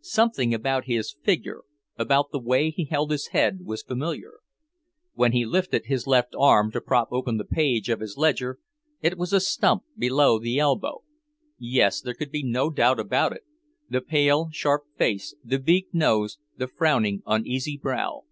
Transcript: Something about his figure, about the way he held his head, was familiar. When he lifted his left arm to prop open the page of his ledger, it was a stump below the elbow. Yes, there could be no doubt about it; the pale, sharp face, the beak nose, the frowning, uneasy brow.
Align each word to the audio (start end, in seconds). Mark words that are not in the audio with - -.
Something 0.00 0.52
about 0.52 0.86
his 0.86 1.14
figure, 1.22 1.60
about 1.96 2.32
the 2.32 2.40
way 2.40 2.70
he 2.70 2.86
held 2.86 3.12
his 3.12 3.28
head, 3.28 3.60
was 3.64 3.84
familiar. 3.84 4.38
When 5.14 5.30
he 5.30 5.44
lifted 5.46 5.86
his 5.86 6.08
left 6.08 6.34
arm 6.36 6.72
to 6.72 6.80
prop 6.80 7.06
open 7.12 7.36
the 7.36 7.44
page 7.44 7.88
of 7.88 8.00
his 8.00 8.16
ledger, 8.16 8.58
it 9.00 9.16
was 9.16 9.32
a 9.32 9.38
stump 9.38 9.84
below 9.96 10.40
the 10.40 10.58
elbow. 10.58 11.02
Yes, 11.56 12.00
there 12.00 12.14
could 12.14 12.32
be 12.32 12.42
no 12.42 12.68
doubt 12.68 12.98
about 12.98 13.30
it; 13.32 13.44
the 13.88 14.00
pale, 14.00 14.48
sharp 14.50 14.82
face, 14.98 15.36
the 15.44 15.60
beak 15.60 15.86
nose, 15.92 16.38
the 16.56 16.66
frowning, 16.66 17.22
uneasy 17.24 17.76
brow. 17.80 18.24